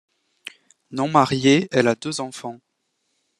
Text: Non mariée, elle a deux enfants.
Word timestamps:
Non 0.89 1.09
mariée, 1.09 1.67
elle 1.69 1.87
a 1.87 1.93
deux 1.93 2.21
enfants. 2.21 2.59